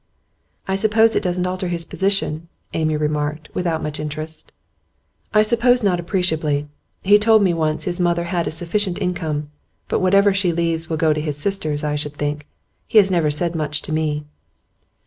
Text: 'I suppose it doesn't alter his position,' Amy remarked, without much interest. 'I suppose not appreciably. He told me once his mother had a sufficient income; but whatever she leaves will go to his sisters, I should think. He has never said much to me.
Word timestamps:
'I 0.67 0.77
suppose 0.77 1.15
it 1.15 1.21
doesn't 1.21 1.45
alter 1.45 1.67
his 1.67 1.85
position,' 1.85 2.47
Amy 2.73 2.97
remarked, 2.97 3.49
without 3.53 3.83
much 3.83 3.99
interest. 3.99 4.51
'I 5.31 5.43
suppose 5.43 5.83
not 5.83 5.99
appreciably. 5.99 6.67
He 7.03 7.19
told 7.19 7.43
me 7.43 7.53
once 7.53 7.83
his 7.83 7.99
mother 7.99 8.23
had 8.23 8.47
a 8.47 8.51
sufficient 8.51 8.97
income; 8.99 9.51
but 9.87 9.99
whatever 9.99 10.33
she 10.33 10.51
leaves 10.53 10.89
will 10.89 10.97
go 10.97 11.13
to 11.13 11.21
his 11.21 11.37
sisters, 11.37 11.83
I 11.83 11.93
should 11.93 12.17
think. 12.17 12.47
He 12.87 12.97
has 12.97 13.11
never 13.11 13.29
said 13.29 13.53
much 13.53 13.83
to 13.83 13.91
me. 13.91 14.25